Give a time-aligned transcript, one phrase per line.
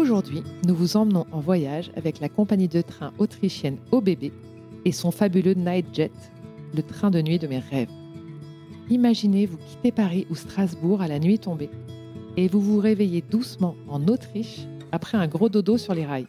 [0.00, 4.32] Aujourd'hui, nous vous emmenons en voyage avec la compagnie de train autrichienne OBB
[4.86, 6.10] et son fabuleux Nightjet,
[6.74, 7.90] le train de nuit de mes rêves.
[8.88, 11.68] Imaginez vous quitter Paris ou Strasbourg à la nuit tombée
[12.38, 14.60] et vous vous réveillez doucement en Autriche
[14.90, 16.26] après un gros dodo sur les rails.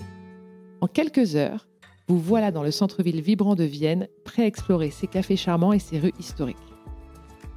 [0.81, 1.66] En quelques heures,
[2.09, 5.80] vous voilà dans le centre-ville vibrant de Vienne, prêt à explorer ses cafés charmants et
[5.80, 6.58] ses rues historiques.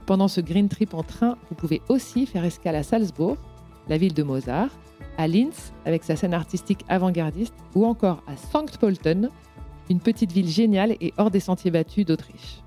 [0.07, 3.37] Pendant ce green trip en train, vous pouvez aussi faire escale à Salzbourg,
[3.89, 4.71] la ville de Mozart,
[5.19, 9.31] à Linz avec sa scène artistique avant-gardiste ou encore à Sankt Pölten,
[9.91, 12.63] une petite ville géniale et hors des sentiers battus d'Autriche.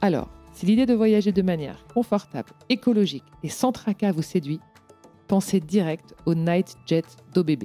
[0.00, 4.60] Alors, si l'idée de voyager de manière confortable, écologique et sans tracas vous séduit,
[5.26, 7.64] pensez direct au Night Jet d'OBB.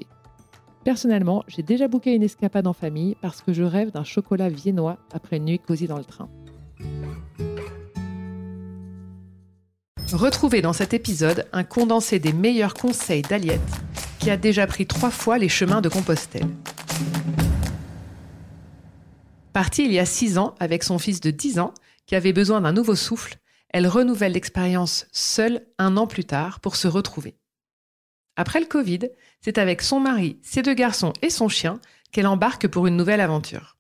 [0.84, 4.98] Personnellement, j'ai déjà booké une escapade en famille parce que je rêve d'un chocolat viennois
[5.12, 6.30] après une nuit cosy dans le train.
[10.12, 13.62] Retrouvez dans cet épisode un condensé des meilleurs conseils d'Aliette
[14.20, 16.48] qui a déjà pris trois fois les chemins de Compostelle.
[19.54, 21.74] Partie il y a six ans avec son fils de 10 ans
[22.06, 23.38] qui avait besoin d'un nouveau souffle,
[23.70, 27.36] elle renouvelle l'expérience seule un an plus tard pour se retrouver.
[28.36, 29.10] Après le Covid,
[29.42, 31.80] c'est avec son mari, ses deux garçons et son chien
[32.12, 33.78] qu'elle embarque pour une nouvelle aventure.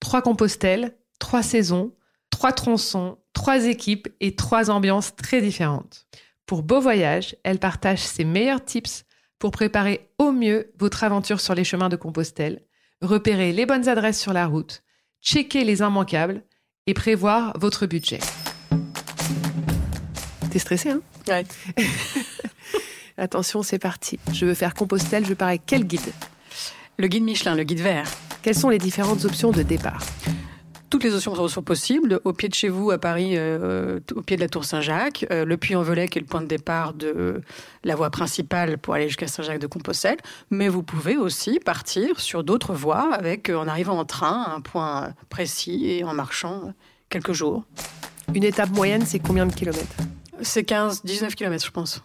[0.00, 1.94] Trois Compostelles, trois saisons,
[2.30, 6.06] trois tronçons, trois équipes et trois ambiances très différentes.
[6.46, 9.04] Pour Beau Voyage, elle partage ses meilleurs tips
[9.42, 12.62] pour préparer au mieux votre aventure sur les chemins de Compostelle,
[13.00, 14.84] repérer les bonnes adresses sur la route,
[15.20, 16.44] checker les immanquables
[16.86, 18.20] et prévoir votre budget.
[20.52, 21.00] T'es stressé, hein?
[21.26, 21.44] Ouais.
[23.16, 24.20] Attention, c'est parti.
[24.32, 26.12] Je veux faire Compostelle, je pars avec quel guide?
[26.96, 28.08] Le guide Michelin, le guide vert.
[28.42, 30.04] Quelles sont les différentes options de départ?
[30.92, 32.20] Toutes les options sont possibles.
[32.24, 35.46] Au pied de chez vous, à Paris, euh, au pied de la Tour Saint-Jacques, euh,
[35.46, 37.40] le Puy-en-Velay, qui est le point de départ de
[37.82, 40.18] la voie principale pour aller jusqu'à Saint-Jacques-de-Compostelle.
[40.50, 44.54] Mais vous pouvez aussi partir sur d'autres voies, avec, euh, en arrivant en train, à
[44.54, 46.74] un point précis et en marchant
[47.08, 47.64] quelques jours.
[48.34, 49.96] Une étape moyenne, c'est combien de kilomètres?
[50.42, 52.02] C'est 15, 19 km, je pense.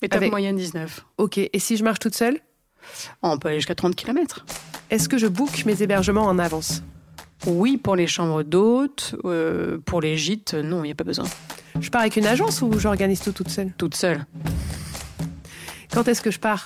[0.00, 1.04] Étape Avec- moyenne 19.
[1.18, 2.40] Ok, et si je marche toute seule?
[3.20, 4.46] On peut aller jusqu'à 30 km.
[4.88, 6.82] Est-ce que je book mes hébergements en avance?
[7.46, 9.14] Oui, pour les chambres d'hôtes.
[9.24, 11.26] euh, pour les gîtes, non, il n'y a pas besoin.
[11.80, 13.72] Je pars avec une agence ou j'organise tout toute seule?
[13.78, 14.26] Toute seule.
[15.92, 16.64] Quand est-ce que je pars?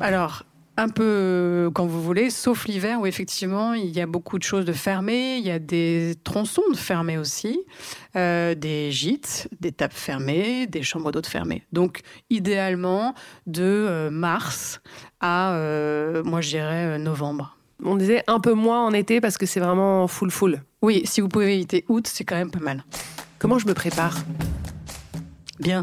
[0.00, 0.44] Alors,
[0.78, 4.42] un peu euh, quand vous voulez, sauf l'hiver où effectivement il y a beaucoup de
[4.42, 7.60] choses de fermées, il y a des tronçons de fermés aussi,
[8.16, 11.62] euh, des gîtes, des tables fermées, des chambres d'hôtes fermées.
[11.72, 12.00] Donc,
[12.30, 13.14] idéalement,
[13.46, 14.80] de mars
[15.20, 17.56] à, euh, moi je dirais, novembre.
[17.84, 20.62] On disait un peu moins en été parce que c'est vraiment full full.
[20.82, 22.84] Oui, si vous pouvez éviter août, c'est quand même pas mal.
[23.38, 24.16] Comment je me prépare?
[25.58, 25.82] Bien.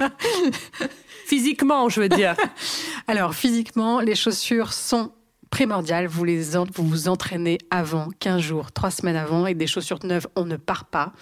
[1.26, 2.34] Physiquement, je veux dire.
[3.06, 5.12] Alors, physiquement, les chaussures sont
[5.54, 6.08] primordiales.
[6.08, 6.42] Vous, les
[6.74, 9.46] vous vous entraînez avant, 15 jours, 3 semaines avant.
[9.46, 11.12] Et des chaussures neuves, on ne part pas.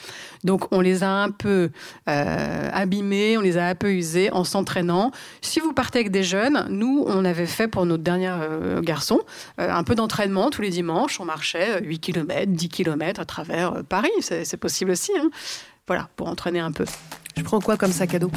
[0.43, 1.70] Donc, on les a un peu
[2.09, 5.10] euh, abîmées, on les a un peu usées en s'entraînant.
[5.43, 9.20] Si vous partez avec des jeunes, nous, on avait fait pour notre dernier euh, garçon
[9.60, 11.20] euh, un peu d'entraînement tous les dimanches.
[11.20, 14.09] On marchait euh, 8 km, 10 km à travers euh, Paris.
[14.20, 15.12] C'est c'est possible aussi.
[15.19, 15.28] hein.
[15.87, 16.87] Voilà, pour entraîner un peu.
[17.37, 18.31] Je prends quoi comme sac à dos?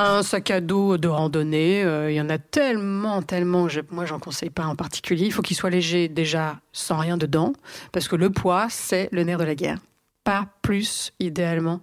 [0.00, 3.68] Un sac à dos de randonnée, euh, il y en a tellement, tellement.
[3.68, 5.26] je- moi, j'en conseille pas en particulier.
[5.26, 7.52] Il faut qu'il soit léger déjà, sans rien dedans,
[7.90, 9.78] parce que le poids, c'est le nerf de la guerre.
[10.22, 11.80] Pas plus, idéalement,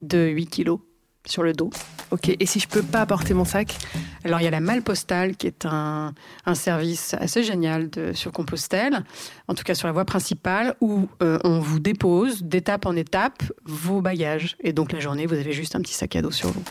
[0.00, 0.80] de 8 kilos
[1.24, 1.70] sur le dos.
[2.10, 3.76] Ok, et si je peux pas apporter mon sac?
[4.24, 6.14] Alors, il y a la malle postale, qui est un,
[6.44, 9.04] un service assez génial de, sur Compostelle,
[9.46, 13.44] en tout cas sur la voie principale, où euh, on vous dépose d'étape en étape
[13.64, 14.56] vos bagages.
[14.58, 16.64] Et donc, la journée, vous avez juste un petit sac à dos sur vous.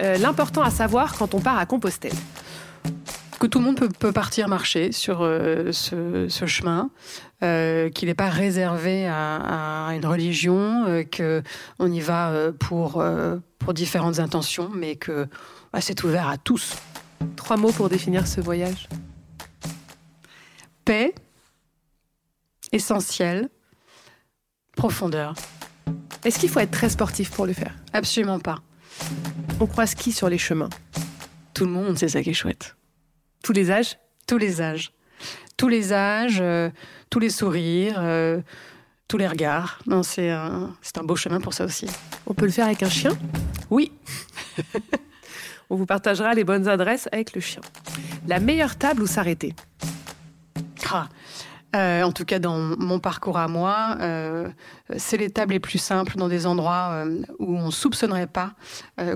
[0.00, 2.12] Euh, L'important à savoir quand on part à Compostelle.
[3.40, 6.90] que tout le monde peut, peut partir marcher sur euh, ce, ce chemin,
[7.42, 11.42] euh, qu'il n'est pas réservé à, à une religion, euh, que
[11.78, 15.26] on y va euh, pour euh, pour différentes intentions, mais que
[15.72, 16.74] bah, c'est ouvert à tous.
[17.36, 18.88] Trois mots pour définir ce voyage.
[20.84, 21.14] Paix,
[22.72, 23.48] essentiel,
[24.76, 25.34] profondeur.
[26.24, 27.74] Est-ce qu'il faut être très sportif pour le faire?
[27.92, 28.58] Absolument pas.
[29.60, 30.68] On croise qui sur les chemins?
[31.54, 32.76] Tout le monde, c'est ça qui est chouette.
[33.42, 33.98] Tous les âges?
[34.26, 34.92] Tous les âges,
[35.56, 36.70] tous les âges, euh,
[37.10, 37.96] tous les sourires.
[37.98, 38.40] euh,
[39.08, 39.78] tous les regards.
[39.86, 41.86] Non, c'est un, c'est un beau chemin pour ça aussi.
[42.26, 43.16] On peut le faire avec un chien?
[43.70, 43.90] Oui,
[45.70, 47.60] On vous partagera les bonnes adresses avec le chien.
[48.26, 49.54] La meilleure table où s'arrêter.
[51.76, 54.48] Euh, en tout cas, dans mon parcours à moi, euh,
[54.96, 58.54] c'est les tables les plus simples dans des endroits euh, où on soupçonnerait pas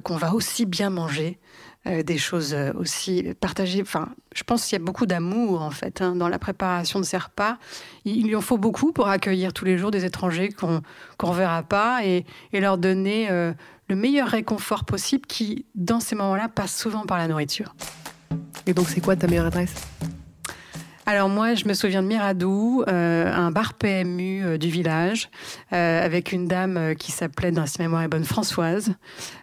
[0.04, 1.38] qu'on va aussi bien manger.
[1.84, 3.82] des choses aussi partagées.
[3.82, 7.04] Enfin, je pense qu'il y a beaucoup d'amour en fait hein, dans la préparation de
[7.04, 7.56] ces repas.
[8.04, 10.82] Il, lui en faut beaucoup pour accueillir tous les jours des étrangers qu'on
[11.22, 13.28] ne verra pas et, leur donner
[13.88, 17.74] le meilleur réconfort possible qui, dans ces moments-là, passe souvent par la nourriture.
[18.66, 19.74] Et donc, c'est quoi ta meilleure adresse?
[21.04, 25.30] Alors moi, je me souviens de Miradou, euh, un bar PMU euh, du village,
[25.72, 28.94] euh, avec une dame qui s'appelait, dans si mémoire est bonne, Françoise,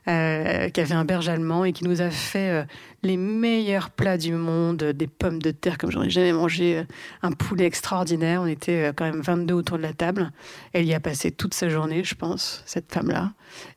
[0.06, 2.66] qui avait un berge allemand et qui nous a fait
[3.04, 6.84] les meilleurs plats du monde, des pommes de terre comme j'en ai jamais mangé,
[7.22, 8.42] un poulet extraordinaire.
[8.42, 10.32] On était quand même 22 autour de la table.
[10.74, 13.34] Elle y a passé toute sa journée, je pense, cette femme-là,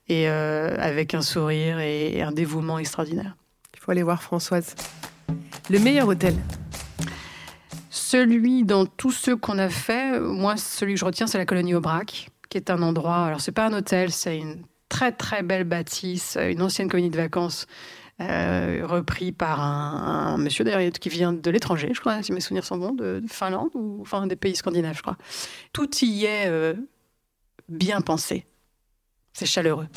[0.08, 3.36] et avec un sourire et un dévouement extraordinaire.
[3.74, 4.74] Il faut aller voir Françoise.
[5.68, 6.34] Le meilleur hôtel
[7.92, 11.74] celui dans tous ceux qu'on a fait, moi, celui que je retiens, c'est la colonie
[11.74, 13.26] Aubrac, qui est un endroit.
[13.26, 17.18] Alors, c'est pas un hôtel, c'est une très très belle bâtisse, une ancienne colonie de
[17.18, 17.66] vacances.
[18.20, 22.64] Euh, repris par un, monsieur d'ailleurs qui vient de l'étranger, je crois, si mes souvenirs
[22.64, 25.18] sont bons, de, Finlande ou enfin des pays scandinaves, je crois.
[25.74, 26.74] Tout y est euh,
[27.68, 28.46] bien pensé.
[29.34, 29.88] C'est chaleureux.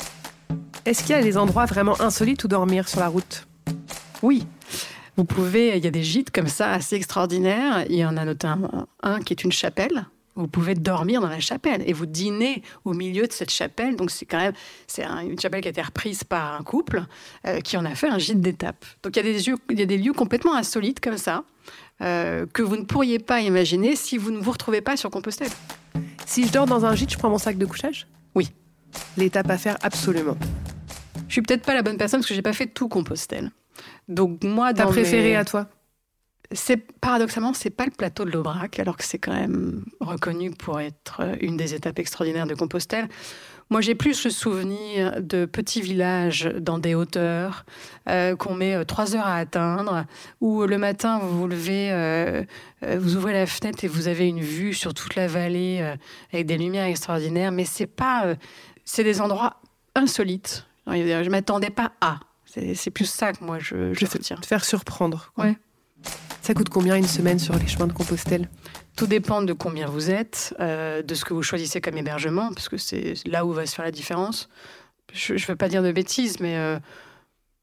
[0.84, 3.46] Est-ce qu'il y a des endroits vraiment insolites où dormir sur la route?
[4.22, 4.46] Oui.
[5.16, 7.86] Vous pouvez, il y a des gîtes comme ça assez extraordinaires.
[7.88, 10.06] Il y en a notamment un qui est une chapelle.
[10.34, 13.96] Vous pouvez dormir dans la chapelle et vous dîner au milieu de cette chapelle.
[13.96, 14.52] Donc c'est quand même
[14.86, 17.04] c'est une chapelle qui a été reprise par un couple
[17.46, 18.84] euh, qui en a fait un gîte d'étape.
[19.02, 21.44] Donc il y a des lieux, il y a des lieux complètement insolites comme ça
[22.02, 25.50] euh, que vous ne pourriez pas imaginer si vous ne vous retrouvez pas sur Compostelle.
[26.26, 28.06] Si je dors dans un gîte, je prends mon sac de couchage?
[28.34, 28.50] Oui.
[29.16, 30.36] L'étape à faire absolument.
[31.28, 33.50] Je suis peut-être pas la bonne personne parce que j'ai pas fait tout Compostelle.
[34.08, 35.68] Donc moi, ta préféré à toi
[36.52, 40.80] c'est paradoxalement, c'est pas le plateau de l'Aubrac, alors que c'est quand même reconnu pour
[40.80, 43.08] être une des étapes extraordinaires de Compostelle.
[43.68, 47.64] Moi, j'ai plus le souvenir de petits villages dans des hauteurs
[48.08, 50.04] euh, qu'on met euh, trois heures à atteindre,
[50.40, 52.44] où le matin vous vous levez, euh,
[52.96, 55.96] vous ouvrez la fenêtre et vous avez une vue sur toute la vallée
[56.32, 57.50] avec des lumières extraordinaires.
[57.50, 58.36] Mais c'est pas,
[58.84, 59.60] c'est des endroits
[59.96, 60.64] insolites.
[60.86, 62.20] Je m'attendais pas à.
[62.74, 64.36] C'est plus ça que moi je, je tiens.
[64.36, 65.32] Te faire surprendre.
[65.36, 65.56] Ouais.
[66.42, 68.48] Ça coûte combien une semaine sur les chemins de Compostelle?
[68.96, 72.68] Tout dépend de combien vous êtes, euh, de ce que vous choisissez comme hébergement, parce
[72.68, 74.48] que c'est là où va se faire la différence.
[75.12, 76.78] Je ne veux pas dire de bêtises, mais euh,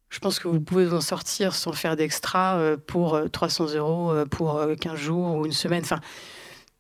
[0.10, 4.14] je pense que vous pouvez vous en sortir sans faire d'extra euh, pour 300 euros
[4.30, 5.84] pour 15 jours ou une semaine.
[5.84, 6.02] Enfin,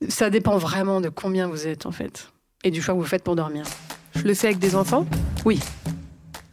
[0.09, 2.31] ça dépend vraiment de combien vous êtes en fait
[2.63, 3.65] et du choix que vous faites pour dormir.
[4.15, 5.05] Je le fais avec des enfants?
[5.45, 5.59] Oui.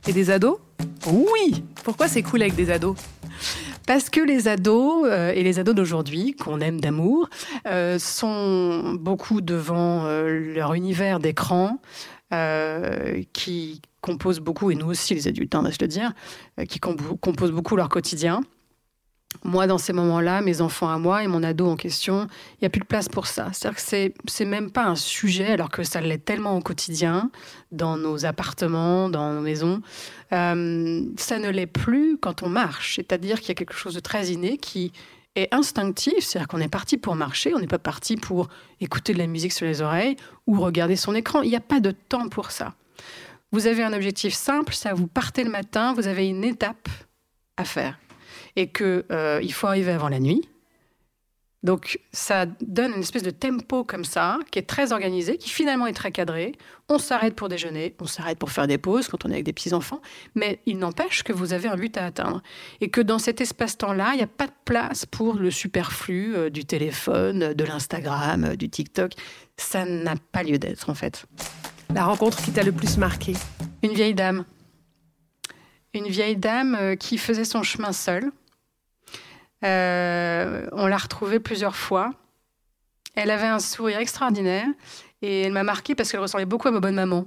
[0.07, 0.59] Et des ados?
[1.07, 2.97] Oui Pourquoi c'est cool avec des ados?
[3.87, 7.29] Parce que les ados euh, et les ados d'aujourd'hui, qu'on aime d'amour,
[7.67, 11.79] euh, sont beaucoup devant euh, leur univers d'écran,
[13.33, 16.13] qui compose beaucoup, et nous aussi les adultes, hein, on va se le dire,
[16.69, 18.43] qui composent beaucoup leur quotidien.
[19.43, 22.67] Moi, dans ces moments-là, mes enfants à moi et mon ado en question, il n'y
[22.67, 23.49] a plus de place pour ça.
[23.53, 27.31] C'est-à-dire que c'est, même pas un sujet, alors que ça l'est tellement au quotidien,
[27.73, 29.81] dans nos appartements, dans nos maisons.
[30.33, 32.97] Euh, ça ne l'est plus quand on marche.
[32.97, 34.93] C'est-à-dire qu'il y a quelque chose de très inné qui
[35.37, 36.19] est instinctif.
[36.19, 38.49] C'est-à-dire qu'on est parti pour marcher, on n'est pas parti pour
[38.81, 40.17] écouter de la musique sur les oreilles
[40.47, 41.41] ou regarder son écran.
[41.41, 42.75] Il n'y a pas de temps pour ça.
[43.53, 46.89] Vous avez un objectif simple, ça vous partez le matin, vous avez une étape
[47.57, 47.99] à faire
[48.57, 50.49] et qu'il euh, faut arriver avant la nuit.
[51.63, 55.87] Donc ça donne une espèce de tempo comme ça, qui est très organisé, qui finalement
[55.87, 56.53] est très cadré.
[56.89, 59.53] On s'arrête pour déjeuner, on s'arrête pour faire des pauses quand on est avec des
[59.53, 60.01] petits-enfants,
[60.35, 62.43] mais il n'empêche que vous avez un but à atteindre.
[62.81, 66.49] Et que dans cet espace-temps-là, il n'y a pas de place pour le superflu euh,
[66.49, 69.13] du téléphone, de l'Instagram, euh, du TikTok.
[69.59, 71.27] Ça n'a pas lieu d'être en fait.
[71.95, 73.35] La rencontre qui t'a le plus marqué?
[73.83, 74.45] Une vieille dame.
[75.93, 78.31] Une vieille dame qui faisait son chemin seule
[79.65, 82.13] euh, on l'a retrouvée plusieurs fois.
[83.15, 84.67] Elle avait un sourire extraordinaire
[85.23, 87.27] et elle m'a marqué parce qu'elle ressemblait beaucoup à ma bonne maman.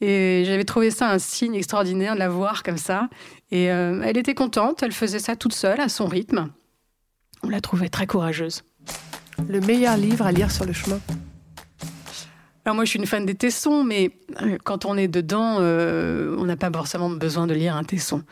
[0.00, 3.08] Et j'avais trouvé ça un signe extraordinaire de la voir comme ça.
[3.50, 6.50] Et euh, elle était contente, elle faisait ça toute seule, à son rythme.
[7.42, 8.62] On l'a trouvée très courageuse.
[9.48, 11.00] Le meilleur livre à lire sur le chemin
[12.64, 16.34] alors moi, je suis une fan des tessons, mais euh, quand on est dedans, euh,
[16.38, 18.22] on n'a pas forcément besoin de lire un tesson.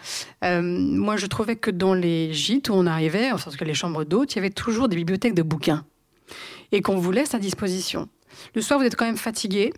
[0.43, 3.75] Euh, moi, je trouvais que dans les gîtes où on arrivait, en sorte que les
[3.75, 5.85] chambres d'hôtes, il y avait toujours des bibliothèques de bouquins
[6.73, 8.09] et qu'on vous laisse à disposition.
[8.55, 9.75] Le soir, vous êtes quand même fatigué,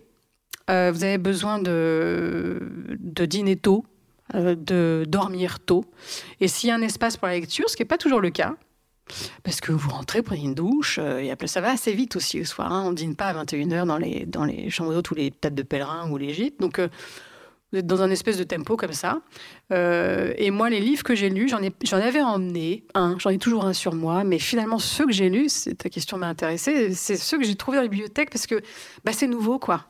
[0.69, 3.85] vous avez besoin de, de dîner tôt,
[4.33, 5.83] de dormir tôt.
[6.39, 8.29] Et s'il y a un espace pour la lecture, ce qui n'est pas toujours le
[8.29, 8.55] cas,
[9.43, 12.39] parce que vous rentrez, prenez une douche, euh, et après ça va assez vite aussi
[12.39, 12.71] le soir.
[12.71, 12.83] Hein.
[12.85, 15.55] On ne dîne pas à 21h dans les, dans les chambres d'hôtes ou les têtes
[15.55, 16.59] de pèlerins ou les gîtes.
[16.59, 16.87] Donc euh,
[17.71, 19.21] Vous êtes dans un espèce de tempo comme ça.
[19.71, 23.29] Euh, et moi, les livres que j'ai lus, j'en, ai, j'en avais emmené un, j'en
[23.29, 26.93] ai toujours un sur moi, mais finalement, ceux que j'ai lus, ta question m'a intéressée,
[26.93, 28.61] c'est ceux que j'ai trouvés dans les bibliothèques parce que
[29.03, 29.85] bah, c'est nouveau, quoi.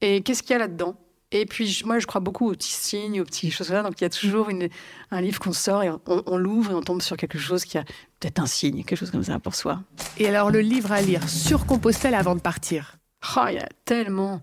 [0.00, 0.96] Et qu'est-ce qu'il y a là-dedans?
[1.32, 3.82] Et puis, moi, je crois beaucoup aux petits signes, aux petites choses là.
[3.82, 4.68] Donc, il y a toujours une,
[5.10, 7.84] un livre qu'on sort et on, l'ouvre et on tombe sur quelque chose qui a
[8.20, 9.80] peut-être un signe, quelque chose comme ça pour soi.
[10.18, 12.98] Et alors, le livre à lire sur Compostelle avant de partir?
[13.36, 14.40] Oh, il y a tellement.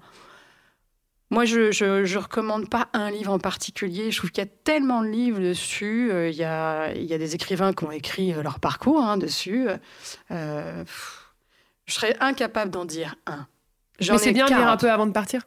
[1.29, 4.11] Moi, je, je, recommande pas un livre en particulier.
[4.11, 6.11] Je trouve qu'il y a tellement de livres dessus.
[6.11, 9.01] Euh, il, y a, il y a des écrivains qui ont écrit euh, leur parcours
[9.01, 9.67] hein, dessus.
[10.31, 10.83] Euh,
[11.85, 13.47] je serais incapable d'en dire un.
[14.01, 15.41] Mais c'est bien de lire un peu avant de partir?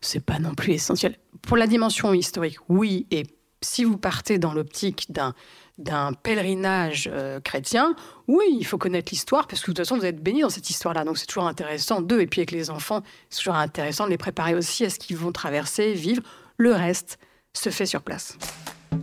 [0.00, 1.18] C'est pas non plus essentiel.
[1.42, 3.24] Pour la dimension historique, oui, et
[3.62, 5.34] si vous partez dans l'optique d'un
[5.78, 7.94] d'un pèlerinage euh, chrétien,
[8.28, 10.70] oui, il faut connaître l'histoire parce que de toute façon, vous êtes béni dans cette
[10.70, 11.04] histoire-là.
[11.04, 12.20] Donc, c'est toujours intéressant d'eux.
[12.20, 15.18] Et puis, avec les enfants, c'est toujours intéressant de les préparer aussi à ce qu'ils
[15.18, 16.22] vont traverser, vivre.
[16.56, 17.18] Le reste
[17.52, 18.38] se fait sur place.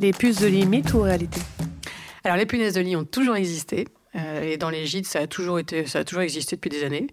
[0.01, 1.41] Les puces de lit, mythe ou réalité?
[2.23, 3.87] Alors, les punaises de lit ont toujours existé.
[4.15, 6.83] Euh, et dans les gîtes, ça a toujours été, ça a toujours existé depuis des
[6.83, 7.07] années.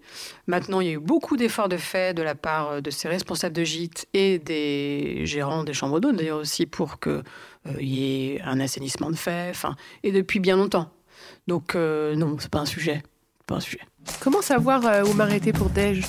[0.47, 3.07] Maintenant, il y a eu beaucoup d'efforts de fait de la part euh, de ces
[3.07, 7.11] responsables de gîtes et des gérants des chambres d'eau, d'ailleurs aussi, pour qu'il
[7.67, 9.53] euh, y ait un assainissement de fait.
[10.03, 10.91] Et depuis bien longtemps.
[11.47, 13.03] Donc non, c'est pas un sujet,
[13.45, 13.81] pas un sujet.
[14.21, 16.03] Comment savoir où m'arrêter pour déj?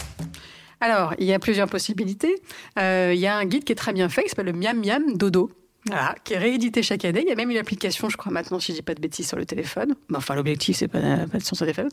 [0.80, 2.40] Alors, il y a plusieurs possibilités.
[2.76, 5.16] il y a un guide qui est très bien fait, qui s'appelle le Miam Miam
[5.16, 5.50] Dodo,
[5.86, 7.22] voilà, qui est réédité chaque année.
[7.22, 9.28] Il y a même une application, je crois maintenant, si je dis pas de bêtises,
[9.28, 9.94] sur le téléphone.
[10.14, 11.88] enfin, l'objectif, c'est pas, pas sur son téléphone.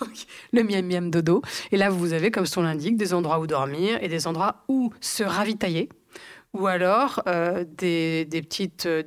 [0.52, 1.42] le miam miam dodo.
[1.70, 4.90] Et là, vous avez, comme son l'indique, des endroits où dormir et des endroits où
[5.00, 5.90] se ravitailler.
[6.54, 9.02] Ou alors euh, des, des, petites euh,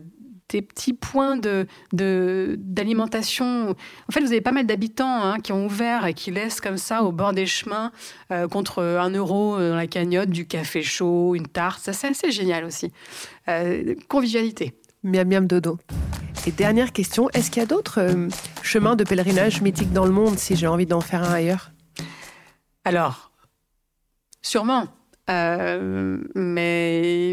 [0.50, 3.70] des petits points de, d'alimentation.
[3.70, 6.78] En fait, vous avez pas mal d'habitants hein, qui ont ouvert et qui laissent comme
[6.78, 7.92] ça au bord des chemins
[8.32, 11.82] euh, contre un euro dans la cagnotte du café chaud, une tarte.
[11.82, 12.92] Ça, c'est assez génial aussi.
[13.48, 14.74] Euh, convivialité.
[15.04, 15.78] Miam miam dodo.
[16.48, 18.28] Et dernière question, est-ce qu'il y a d'autres euh,
[18.64, 21.72] chemins de pèlerinage mythiques dans le monde si j'ai envie d'en faire un ailleurs?
[22.86, 23.32] Alors,
[24.42, 24.88] sûrement.
[25.28, 27.29] mais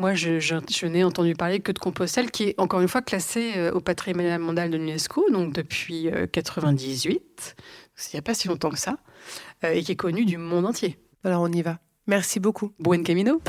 [0.00, 3.70] moi, je, n'ai entendu parler que de Compostelle, qui est encore une fois classé euh,
[3.72, 7.62] au patrimoine mondial de l'UNESCO, donc depuis 1998, euh,
[8.12, 8.96] il n'y a pas si longtemps que ça,
[9.62, 10.98] euh, et qui est connu du monde entier.
[11.22, 11.78] Alors on y va.
[12.06, 12.72] Merci beaucoup.
[12.78, 13.42] Buen camino.